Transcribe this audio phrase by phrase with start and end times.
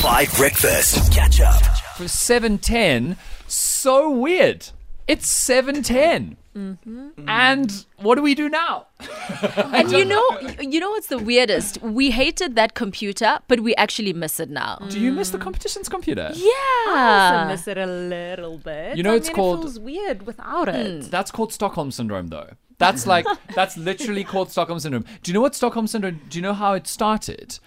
[0.00, 1.12] Five Breakfast.
[1.12, 1.62] Catch up.
[1.96, 3.16] for 710
[3.46, 4.68] so weird
[5.06, 7.28] it's 710 mm-hmm.
[7.28, 8.86] and what do we do now
[9.72, 10.24] And you know,
[10.60, 11.80] you know what's the weirdest?
[11.82, 14.78] We hated that computer, but we actually miss it now.
[14.88, 16.50] do you miss the competition's computer Yeah.
[16.88, 18.96] I also miss it a little bit.
[18.96, 21.04] You know I it's mean, called- It feels weird without it.
[21.04, 21.10] Hmm.
[21.10, 25.40] that's called stockholm syndrome though that's like that's literally called stockholm syndrome do you know
[25.42, 27.58] what stockholm syndrome do you know how it started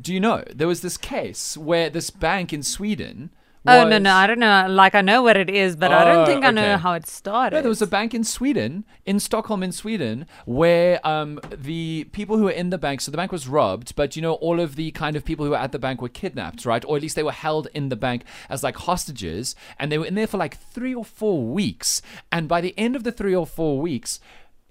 [0.00, 3.30] do you know there was this case where this bank in sweden
[3.68, 4.66] Oh no no, I don't know.
[4.68, 7.06] Like I know what it is, but I don't Oh, think I know how it
[7.06, 7.56] started.
[7.56, 12.36] No, there was a bank in Sweden, in Stockholm, in Sweden, where um, the people
[12.36, 14.76] who were in the bank, so the bank was robbed, but you know, all of
[14.76, 16.84] the kind of people who were at the bank were kidnapped, right?
[16.84, 20.06] Or at least they were held in the bank as like hostages, and they were
[20.06, 22.02] in there for like three or four weeks.
[22.30, 24.20] And by the end of the three or four weeks,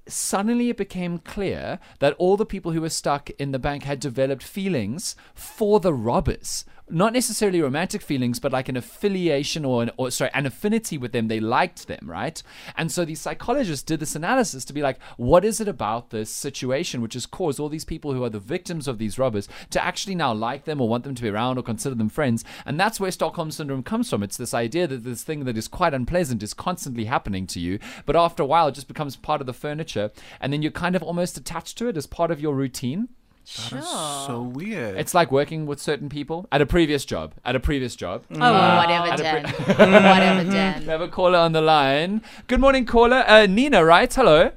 [0.08, 4.00] suddenly it became clear that all the people who were stuck in the bank had
[4.00, 9.92] developed feelings for the robbers not necessarily romantic feelings but like an affiliation or an
[9.98, 11.28] or sorry an affinity with them.
[11.28, 12.42] They liked them right?
[12.78, 16.30] And so these psychologists did this analysis to be like what is it about this
[16.30, 19.84] situation which has caused all these people who are the victims of these robbers to
[19.84, 22.44] actually now like them or want them to be around or consider them friends?
[22.66, 24.24] And that's where stockholm syndrome comes from.
[24.24, 27.80] It's this idea that this thing that is quite unpleasant is constantly happening to you
[28.06, 30.96] but after a while it just becomes part of the furniture and then you're kind
[30.96, 33.10] of almost attached to it as part of your routine
[33.48, 34.98] So weird.
[34.98, 38.38] it's like working with certain people at a previous job at a previous job Oh,
[38.40, 39.44] whatever, At a Dan.
[39.44, 44.12] pre- whatever, we have a caller on the line good morning caller uh, nina right
[44.14, 44.52] hello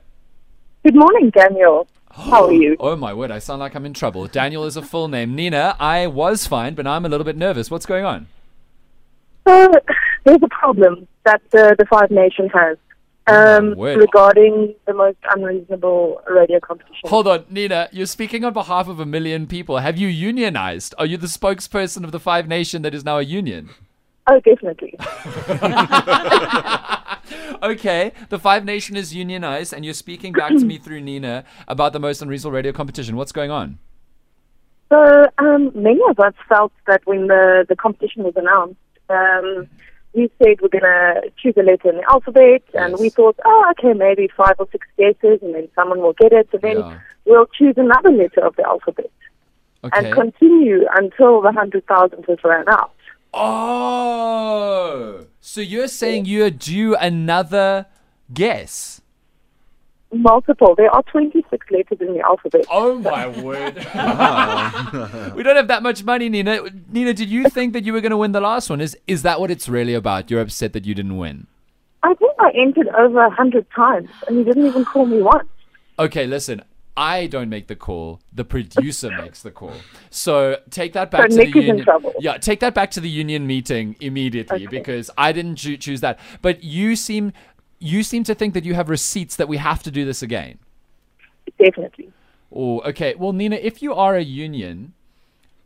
[0.85, 1.87] Good morning, Daniel.
[2.13, 2.77] How are you?
[2.81, 4.27] Oh my word, I sound like I'm in trouble.
[4.29, 5.35] Daniel is a full name.
[5.35, 7.69] Nina, I was fine, but I'm a little bit nervous.
[7.71, 8.29] What's going on?
[9.47, 9.73] So,
[10.25, 12.79] there's a problem that the, the Five Nation has
[13.29, 17.09] um, regarding the most unreasonable radio competition.
[17.09, 19.79] Hold on, Nina, you're speaking on behalf of a million people.
[19.79, 20.95] Have you unionized?
[20.99, 23.71] Are you the spokesperson of the Five Nation that is now a union?
[24.27, 24.95] Oh, definitely.
[27.63, 31.93] Okay, the Five Nation is unionized, and you're speaking back to me through Nina about
[31.93, 33.17] the most unreasonable radio competition.
[33.17, 33.79] What's going on?
[34.91, 38.77] So, um, many of us felt that when the, the competition was announced,
[39.11, 39.69] um,
[40.15, 43.01] we said we're going to choose a letter in the alphabet, and Yes.
[43.01, 46.49] we thought, oh, okay, maybe five or six guesses, and then someone will get it,
[46.53, 46.99] and then Yeah.
[47.27, 49.11] we'll choose another letter of the alphabet
[49.85, 50.11] Okay.
[50.11, 52.93] and continue until the 100,000 has ran out.
[53.35, 57.87] oh, so you're saying you're due another
[58.33, 59.01] guess?
[60.11, 60.75] Multiple.
[60.75, 62.65] There are 26 letters in the alphabet.
[62.71, 63.77] Oh my word.
[65.37, 66.61] we don't have that much money, Nina.
[66.91, 68.81] Nina, did you think that you were going to win the last one?
[68.81, 70.31] Is is that what it's really about?
[70.31, 71.47] You're upset that you didn't win.
[72.03, 75.49] I think I entered over a hundred times, and he didn't even call me once.
[75.99, 76.63] Okay, listen.
[76.97, 78.19] I don't make the call.
[78.33, 79.75] The producer makes the call.
[80.11, 81.85] So take that back So to Nick the is in union.
[81.85, 82.13] trouble.
[82.19, 84.79] Yeah, take that back to the union meeting immediately Okay.
[84.79, 86.19] because I didn't choo- choose that.
[86.43, 87.33] But you seem
[87.79, 90.59] you seem to think that you have receipts that we have to do this again.
[91.59, 92.13] Definitely.
[92.53, 93.15] Oh, okay.
[93.15, 94.95] Well, Nina, if you are a union,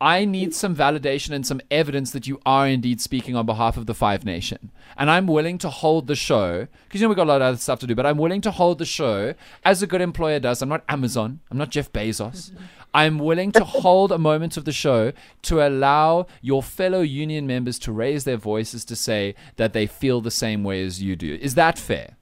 [0.03, 3.85] I need some validation and some evidence that you are indeed speaking on behalf of
[3.85, 4.69] the Five Nation.
[4.97, 7.47] And I'm willing to hold the show, because you know we've got a lot of
[7.47, 9.33] other stuff to do, but I'm willing to hold the show
[9.63, 10.61] as a good employer does.
[10.61, 11.39] I'm not Amazon.
[11.49, 12.51] I'm not Jeff Bezos.
[12.93, 17.79] I'm willing to hold a moment of the show to allow your fellow union members
[17.79, 21.35] to raise their voices to say that they feel the same way as you do.
[21.41, 22.17] Is that fair?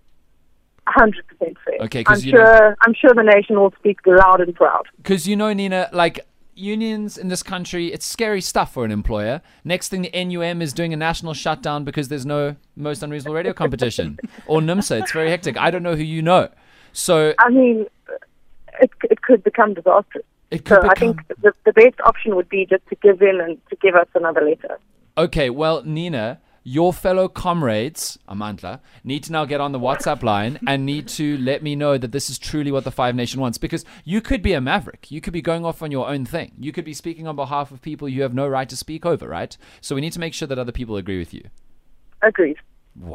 [0.87, 1.77] hundred percent fair.
[1.81, 4.83] Okay, I'm you know- I'm sure the nation will speak loud and proud.
[4.97, 6.25] Because you know, Nina, like
[6.56, 9.41] unions in this country, it's scary stuff for an employer.
[9.63, 13.53] Next thing, the NUM is doing a national shutdown because there's no most unreasonable radio
[13.53, 15.01] competition, or NUMSA.
[15.01, 15.57] It's very hectic.
[15.57, 16.50] I don't know who you know,
[16.94, 17.85] so I mean,
[18.81, 20.25] it it could become disastrous.
[20.50, 23.40] it could So I think the the best option would be just to give in
[23.41, 24.79] and to give us another letter.
[25.17, 30.59] Okay, well, Nina, your fellow comrades, Amandla, need to now get on the WhatsApp line
[30.67, 33.57] and need to let me know that this is truly what the Five Nation wants.
[33.57, 35.09] Because you could be a maverick.
[35.09, 36.51] You could be going off on your own thing.
[36.59, 39.27] You could be speaking on behalf of people you have no right to speak over,
[39.27, 39.57] right?
[39.81, 41.43] So we need to make sure that other people agree with you.
[42.22, 42.58] Agreed.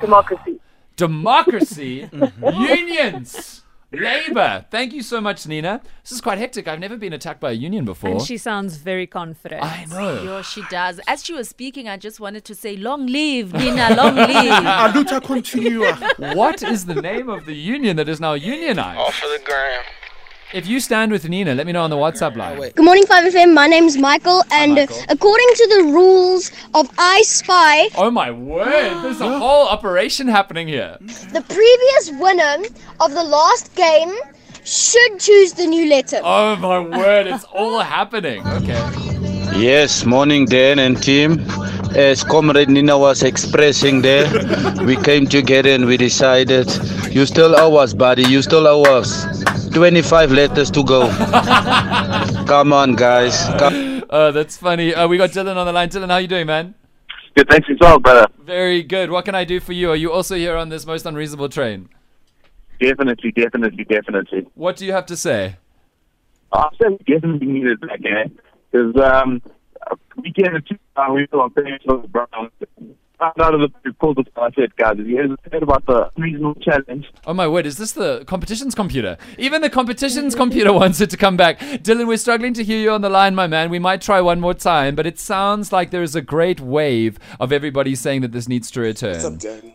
[0.01, 0.61] Democracy.
[0.97, 2.63] Democracy, mm-hmm.
[2.63, 4.65] unions, labor.
[4.71, 5.81] Thank you so much, Nina.
[6.03, 6.69] This is quite hectic.
[6.69, 8.11] I've never been attacked by a union before.
[8.11, 9.63] And she sounds very confident.
[9.63, 10.23] I know.
[10.23, 11.01] Yo, she does.
[11.07, 15.07] As she was speaking, I just wanted to say, long live, Nina, long live.
[15.07, 15.93] A continua.
[16.35, 18.99] What is the name of the union that is now unionized?
[18.99, 19.83] Off of the gram.
[20.57, 22.57] If you stand with Nina, let me know on the WhatsApp line.
[22.57, 23.53] Good morning, 5FM.
[23.53, 24.97] My name is Michael, and Michael.
[25.11, 29.03] according to the rules of I Spy, Oh my word!
[29.05, 30.97] There's a whole operation happening here.
[31.01, 32.57] the previous winner
[33.01, 34.15] of the last game
[34.65, 36.21] should choose the new letter.
[36.25, 37.27] Oh my word!
[37.27, 38.41] It's all happening.
[38.47, 38.81] Okay.
[39.61, 41.45] Yes, morning Dan and team.
[41.95, 44.27] As Comrade Nina was expressing there,
[44.87, 46.67] we came together and we decided,
[47.11, 49.66] you still owe us, buddy, you still owe us.
[49.77, 51.07] 25 letters to go.
[52.47, 53.45] Come on, guys.
[53.59, 54.03] Come.
[54.09, 54.95] Oh, that's funny.
[54.95, 55.91] Uh, we got Dylan on the line.
[55.91, 56.75] Dylan, how you doing, man?
[57.37, 58.27] Good, thanks yourself, brother.
[58.43, 59.11] Very good.
[59.11, 59.91] What can I do for you?
[59.91, 61.91] Are you also here on this most unreasonable train?
[62.81, 64.47] Definitely, definitely, definitely.
[64.55, 65.57] What do you have to say?
[66.55, 68.39] I said we definitely needed that game
[68.73, 69.43] because um,
[70.17, 70.79] we get a two
[71.13, 72.51] we were on playing for the Browns.
[73.19, 76.55] Found out of the report of I said, guys, have you heard about the reasonable
[76.61, 77.07] challenge?
[77.27, 79.17] Oh my word, is this the competitions computer?
[79.39, 81.59] Even the competitions computer wants it to come back.
[81.59, 83.71] Dylan, we're struggling to hear you on the line, my man.
[83.71, 87.19] We might try one more time, but it sounds like there is a great wave
[87.41, 89.13] of everybody saying that this needs to return.
[89.13, 89.75] What's up, Dan?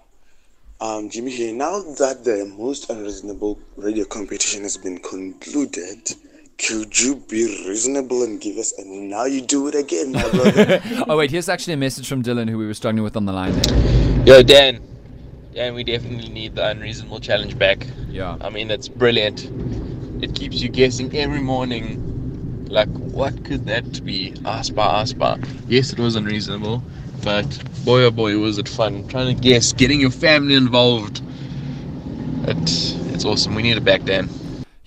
[0.79, 1.53] Um, Jimmy here.
[1.53, 6.11] Now that the most unreasonable radio competition has been concluded,
[6.67, 10.81] could you be reasonable and give us and now you do it again, my brother?
[11.07, 13.33] oh wait, here's actually a message from Dylan who we were struggling with on the
[13.33, 14.25] line there.
[14.25, 14.79] Yo, Dan.
[15.53, 17.85] Dan, we definitely need the unreasonable challenge back.
[18.09, 18.37] Yeah.
[18.39, 19.49] I mean, it's brilliant.
[20.23, 22.67] It keeps you guessing every morning.
[22.69, 24.33] Like, what could that be?
[24.45, 25.39] Aspa, Aspa.
[25.67, 26.83] Yes, it was unreasonable,
[27.23, 27.45] but
[27.83, 29.07] boy, oh boy, was it fun.
[29.07, 31.21] Trying to guess, getting your family involved.
[32.43, 32.57] It,
[33.13, 33.55] it's awesome.
[33.55, 34.29] We need it back, Dan.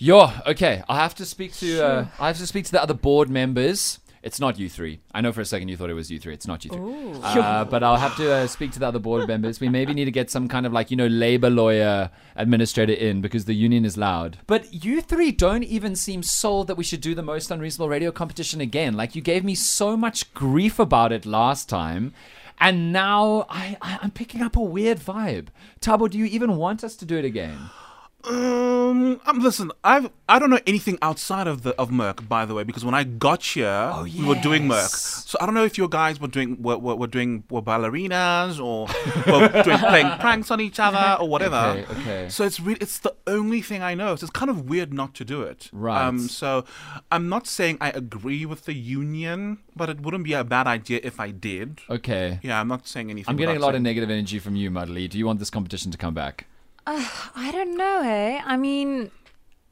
[0.04, 0.82] Yo, okay.
[0.86, 4.00] I have to speak to uh, I have to speak to the other board members.
[4.22, 5.00] It's not you three.
[5.14, 6.34] I know for a second you thought it was you three.
[6.34, 7.22] It's not you three.
[7.22, 9.60] Uh, but I'll have to uh, speak to the other board members.
[9.60, 13.22] We maybe need to get some kind of like you know labor lawyer administrator in
[13.22, 14.36] because the union is loud.
[14.46, 18.12] But you three don't even seem sold that we should do the most unreasonable radio
[18.12, 18.92] competition again.
[18.92, 22.12] Like you gave me so much grief about it last time.
[22.60, 25.46] And now I, I, I'm picking up a weird vibe.
[25.80, 27.70] Thabo, do you even want us to do it again?
[28.26, 32.54] Um, um, listen, I've I don't know anything outside of the of Merc, by the
[32.54, 34.82] way, because when I got here, we were doing Merc.
[34.82, 35.24] yes.
[35.26, 38.62] So I don't know if your guys were doing were, were, were doing were ballerinas
[38.62, 38.86] or
[39.30, 41.56] were doing playing pranks on each other or whatever.
[41.56, 42.28] Okay, okay.
[42.28, 44.16] So it's really it's the only thing I know.
[44.16, 45.68] So it's kind of weird not to do it.
[45.72, 46.02] Right.
[46.02, 46.20] Um.
[46.20, 46.64] So
[47.10, 51.00] I'm not saying I agree with the union, but it wouldn't be a bad idea
[51.02, 51.80] if I did.
[51.90, 52.40] Okay.
[52.42, 53.30] Yeah, I'm not saying anything.
[53.30, 55.08] I'm getting a lot of negative energy from you, Mudley.
[55.08, 56.46] Do you want this competition to come back?
[56.86, 58.40] I don't know, eh?
[58.44, 59.10] I mean,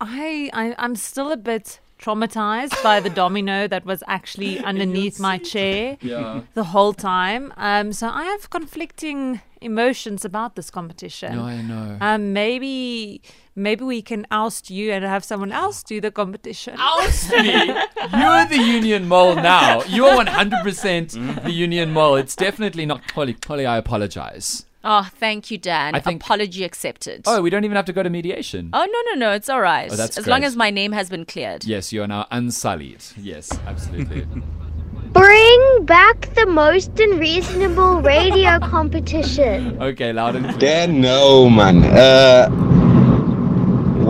[0.01, 5.39] I, I I'm still a bit traumatized by the domino that was actually underneath my
[5.39, 6.41] chair Yeah.
[6.55, 7.53] the whole time.
[7.57, 11.37] Um, so I have conflicting emotions about this competition.
[11.37, 11.99] No, I know.
[12.01, 13.23] Um, maybe
[13.55, 16.75] maybe we can oust you and have someone else do the competition.
[16.79, 17.67] Oust me?
[17.67, 19.83] You're the union mole now.
[19.85, 22.17] You're 100% the union mole.
[22.17, 23.35] It's definitely not Polly.
[23.35, 24.65] Polly, I apologize.
[24.85, 25.95] Oh, thank you, Dan.
[25.95, 27.23] I think- Apology accepted.
[27.27, 28.71] Oh, we don't even have to go to mediation.
[28.73, 29.33] Oh, no, no, no.
[29.33, 29.91] It's all right.
[29.93, 31.65] Oh, that's as long as my name has been cleared.
[31.65, 33.03] Yes, you are now unsullied.
[33.17, 34.27] Yes, absolutely.
[35.13, 39.81] Bring back the most unreasonable radio competition.
[39.83, 40.59] okay, loud and clear.
[40.59, 41.85] Dan, no, man.
[41.85, 42.49] Uh,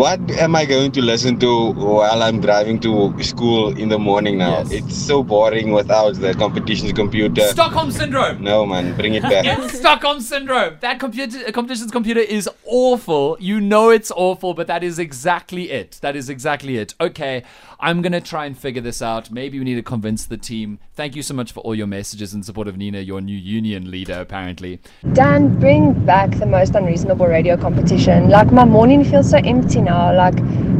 [0.03, 4.37] what am I going to listen to while I'm driving to school in the morning
[4.37, 4.59] now?
[4.59, 4.73] Yes.
[4.73, 7.43] It's so boring without the competitions computer.
[7.43, 8.43] Stockholm syndrome.
[8.43, 9.45] No, man, bring it back.
[9.63, 10.79] It's Stockholm syndrome.
[10.81, 13.37] That computer competitions computer is awful.
[13.39, 16.01] You know it's awful, but that is exactly it.
[16.03, 16.97] That is exactly it.
[17.01, 17.45] Okay,
[17.85, 19.33] I'm gonna try and figure this out.
[19.33, 20.79] Maybe we need to convince the team.
[20.95, 23.91] Thank you so much for all your messages in support of Nina, your new union
[23.91, 24.79] leader, apparently.
[25.15, 28.29] Dan, bring back the most unreasonable radio competition.
[28.29, 30.15] Like my morning feels so empty now.
[30.15, 30.37] Like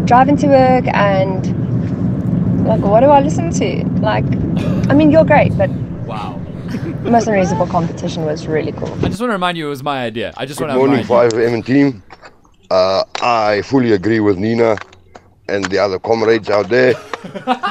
[0.07, 1.45] driving to work and
[2.69, 3.85] like what do I listen to?
[4.01, 4.25] Like,
[4.89, 5.71] I mean you're great, but
[6.07, 6.39] Wow.
[7.03, 8.93] most unreasonable competition was really cool.
[9.05, 10.33] I just want to remind you it was my idea.
[10.37, 11.39] I just Good want to morning, remind you.
[11.39, 12.03] 5M team.
[12.71, 14.77] Uh, I fully agree with Nina
[15.53, 16.95] and the other comrades out there.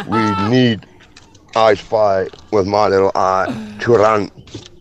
[0.08, 0.86] we need
[1.56, 4.32] I Spy with my little eye to run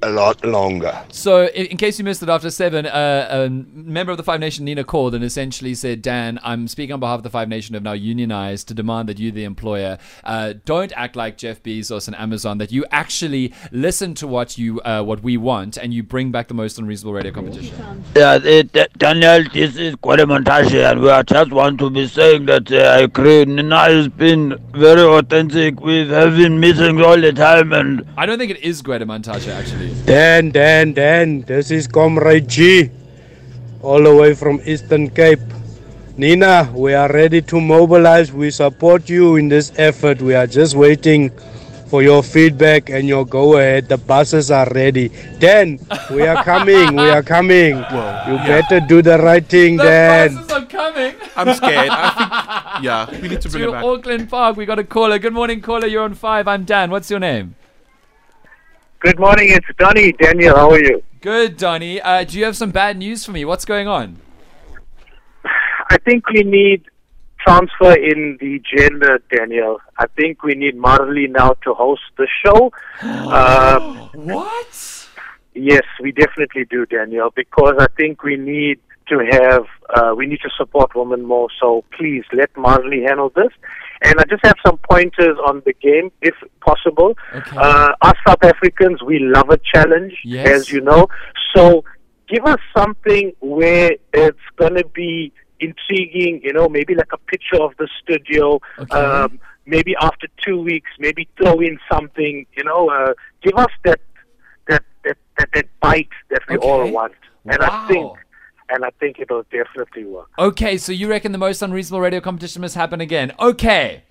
[0.03, 0.99] a lot longer.
[1.11, 4.41] So, in, in case you missed it, after seven, uh, a member of the Five
[4.41, 7.75] Nation, Nina, called and essentially said, Dan, I'm speaking on behalf of the Five Nation,
[7.75, 12.07] have now unionized to demand that you, the employer, uh, don't act like Jeff Bezos
[12.07, 16.03] and Amazon, that you actually listen to what you uh, what we want and you
[16.03, 18.05] bring back the most unreasonable radio competition.
[18.17, 21.91] Yeah, it, uh, Daniel, this is quite a montage, and we are just want to
[21.91, 23.45] be saying that uh, I agree.
[23.45, 25.81] Nina has been very authentic.
[25.81, 29.49] We have been missing all the time, and I don't think it is Greta Montage,
[29.61, 29.93] actually.
[30.05, 32.91] Dan, Dan, Dan, this is Comrade G,
[33.83, 35.41] all the way from Eastern Cape.
[36.17, 38.33] Nina, we are ready to mobilize.
[38.33, 40.21] We support you in this effort.
[40.21, 41.31] We are just waiting
[41.89, 43.89] for your feedback and your go ahead.
[43.89, 45.11] The buses are ready.
[45.39, 45.79] Dan,
[46.11, 46.97] we are coming.
[46.97, 47.77] We are coming.
[48.29, 50.35] you better do the right thing, The Dan.
[50.35, 51.15] buses are coming.
[51.37, 51.89] I'm scared.
[51.91, 53.85] I think, yeah, we need to bring to it back.
[53.85, 55.19] Auckland Park, we got a caller.
[55.19, 55.87] Good morning, caller.
[55.87, 56.49] You're on five.
[56.49, 56.91] I'm Dan.
[56.91, 57.57] What's your name?
[59.01, 60.13] Good morning, it's Donny.
[60.13, 61.03] Daniel, how are you?
[61.23, 62.03] Good, Donny.
[62.03, 63.47] Uh, do you have some bad news for me?
[63.47, 64.19] What's going on?
[65.89, 66.85] I think we need
[67.39, 69.81] transfer in the gender, Daniel.
[69.97, 72.73] I think we need Marley now to host the show.
[73.03, 73.81] uh,
[74.13, 75.09] what?
[75.55, 78.81] Yes, we definitely do, Daniel, because I think we need
[79.11, 79.65] to have,
[79.95, 81.49] uh, we need to support women more.
[81.61, 83.53] So please let Marley handle this.
[84.03, 87.17] And I just have some pointers on the game, if possible.
[87.57, 90.49] Uh, us South Africans, we love a challenge, Yes.
[90.49, 91.09] as you know.
[91.55, 91.85] So
[92.29, 97.61] give us something where it's going to be intriguing, you know, maybe like a picture
[97.61, 98.61] of the studio.
[98.91, 103.13] Um, maybe after two weeks, maybe throw in something, you know, uh,
[103.43, 104.01] give us that,
[104.69, 107.13] that, that, that, that bite that we all want.
[107.45, 108.13] And I think,
[108.73, 110.29] and I think it'll definitely work.
[110.39, 113.33] Okay, so you reckon the most unreasonable radio competition must happen again?
[113.39, 114.05] Okay.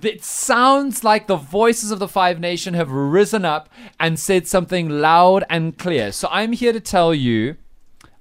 [0.00, 3.68] It sounds like the voices of the Five Nation have risen up
[4.00, 6.12] and said something loud and clear.
[6.12, 7.56] So I'm here to tell you,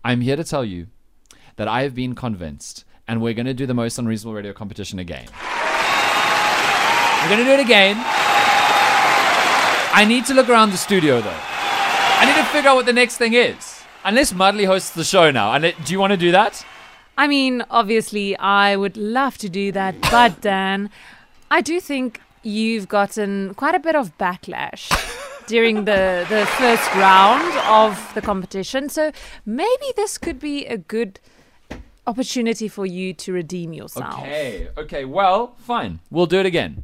[0.03, 0.87] I'm here to tell you
[1.55, 4.99] that I have been convinced and we're going to do the most unreasonable radio competition
[4.99, 5.27] again.
[7.21, 7.95] We're going to do it again.
[9.93, 11.39] I need to look around the studio though.
[11.39, 13.70] I need to figure out what the next thing is.
[14.03, 15.53] Unless Mudley hosts the show now.
[15.53, 16.65] And do you want to do that?
[17.17, 20.89] I mean, obviously, I would love to do that, but Dan,
[21.51, 24.89] I do think you've gotten quite a bit of backlash
[25.47, 28.89] during the the first round of the competition.
[28.89, 29.11] So
[29.45, 31.19] maybe this could be a good
[32.07, 34.19] opportunity for you to redeem yourself.
[34.19, 35.99] Okay, okay, well, fine.
[36.09, 36.83] We'll do it again.